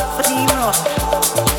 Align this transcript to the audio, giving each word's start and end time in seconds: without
without 0.00 1.49